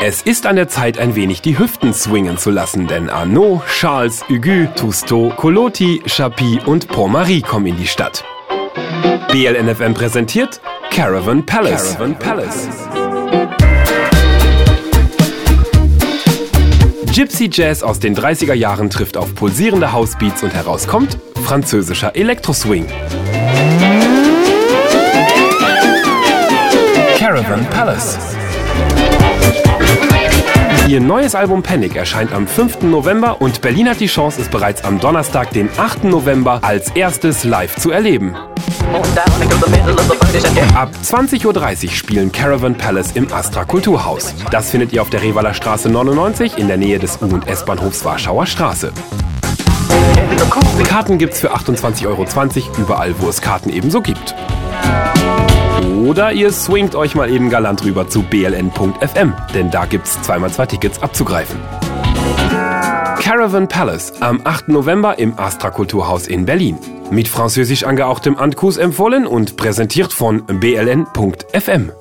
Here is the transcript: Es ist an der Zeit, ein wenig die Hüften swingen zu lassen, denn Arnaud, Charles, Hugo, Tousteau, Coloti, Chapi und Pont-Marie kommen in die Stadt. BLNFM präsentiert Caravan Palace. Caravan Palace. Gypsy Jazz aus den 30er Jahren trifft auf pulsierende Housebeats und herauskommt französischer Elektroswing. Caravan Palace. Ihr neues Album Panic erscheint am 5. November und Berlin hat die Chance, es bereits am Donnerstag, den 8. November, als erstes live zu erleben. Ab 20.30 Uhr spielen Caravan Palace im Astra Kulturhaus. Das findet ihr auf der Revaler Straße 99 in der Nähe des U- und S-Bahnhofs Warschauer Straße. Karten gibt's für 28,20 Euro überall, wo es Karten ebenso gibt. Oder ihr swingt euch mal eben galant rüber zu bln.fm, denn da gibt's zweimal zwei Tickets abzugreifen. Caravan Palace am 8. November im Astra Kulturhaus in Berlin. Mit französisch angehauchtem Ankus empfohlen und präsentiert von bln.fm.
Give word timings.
Es 0.00 0.22
ist 0.22 0.46
an 0.46 0.54
der 0.54 0.68
Zeit, 0.68 0.96
ein 0.96 1.16
wenig 1.16 1.42
die 1.42 1.58
Hüften 1.58 1.92
swingen 1.92 2.38
zu 2.38 2.50
lassen, 2.50 2.86
denn 2.86 3.10
Arnaud, 3.10 3.62
Charles, 3.66 4.22
Hugo, 4.28 4.68
Tousteau, 4.76 5.30
Coloti, 5.30 6.00
Chapi 6.06 6.60
und 6.64 6.86
Pont-Marie 6.86 7.42
kommen 7.42 7.66
in 7.66 7.76
die 7.76 7.88
Stadt. 7.88 8.22
BLNFM 9.32 9.94
präsentiert 9.94 10.60
Caravan 10.90 11.44
Palace. 11.44 11.96
Caravan 11.96 12.16
Palace. 12.16 12.68
Gypsy 17.12 17.50
Jazz 17.52 17.82
aus 17.82 17.98
den 17.98 18.16
30er 18.16 18.54
Jahren 18.54 18.90
trifft 18.90 19.16
auf 19.16 19.34
pulsierende 19.34 19.92
Housebeats 19.92 20.44
und 20.44 20.54
herauskommt 20.54 21.18
französischer 21.44 22.14
Elektroswing. 22.14 22.86
Caravan 27.18 27.66
Palace. 27.70 28.37
Ihr 30.88 31.02
neues 31.02 31.34
Album 31.34 31.62
Panic 31.62 31.96
erscheint 31.96 32.32
am 32.32 32.46
5. 32.46 32.84
November 32.84 33.42
und 33.42 33.60
Berlin 33.60 33.90
hat 33.90 34.00
die 34.00 34.06
Chance, 34.06 34.40
es 34.40 34.48
bereits 34.48 34.84
am 34.84 34.98
Donnerstag, 34.98 35.50
den 35.50 35.68
8. 35.76 36.04
November, 36.04 36.60
als 36.62 36.88
erstes 36.92 37.44
live 37.44 37.76
zu 37.76 37.90
erleben. 37.90 38.34
Ab 40.74 40.90
20.30 41.04 41.84
Uhr 41.84 41.90
spielen 41.90 42.32
Caravan 42.32 42.74
Palace 42.74 43.12
im 43.12 43.30
Astra 43.30 43.66
Kulturhaus. 43.66 44.34
Das 44.50 44.70
findet 44.70 44.94
ihr 44.94 45.02
auf 45.02 45.10
der 45.10 45.22
Revaler 45.22 45.52
Straße 45.52 45.90
99 45.90 46.56
in 46.56 46.68
der 46.68 46.78
Nähe 46.78 46.98
des 46.98 47.20
U- 47.20 47.26
und 47.26 47.46
S-Bahnhofs 47.46 48.02
Warschauer 48.06 48.46
Straße. 48.46 48.90
Karten 50.84 51.18
gibt's 51.18 51.38
für 51.38 51.54
28,20 51.54 52.06
Euro 52.06 52.24
überall, 52.78 53.14
wo 53.18 53.28
es 53.28 53.42
Karten 53.42 53.68
ebenso 53.68 54.00
gibt. 54.00 54.34
Oder 56.04 56.32
ihr 56.32 56.52
swingt 56.52 56.94
euch 56.94 57.14
mal 57.14 57.30
eben 57.30 57.50
galant 57.50 57.84
rüber 57.84 58.08
zu 58.08 58.22
bln.fm, 58.22 59.32
denn 59.54 59.70
da 59.70 59.84
gibt's 59.84 60.20
zweimal 60.22 60.50
zwei 60.50 60.66
Tickets 60.66 61.02
abzugreifen. 61.02 61.58
Caravan 63.20 63.68
Palace 63.68 64.12
am 64.20 64.40
8. 64.44 64.68
November 64.68 65.18
im 65.18 65.38
Astra 65.38 65.70
Kulturhaus 65.70 66.26
in 66.26 66.46
Berlin. 66.46 66.78
Mit 67.10 67.28
französisch 67.28 67.84
angehauchtem 67.84 68.38
Ankus 68.38 68.76
empfohlen 68.76 69.26
und 69.26 69.56
präsentiert 69.56 70.12
von 70.12 70.44
bln.fm. 70.46 71.92